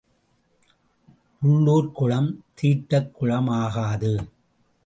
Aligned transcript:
உள்ளூர்க் 1.41 1.95
குளம் 1.95 2.43
தீர்த்தக் 2.53 3.13
குளம் 3.13 3.47
ஆகாது. 3.47 4.27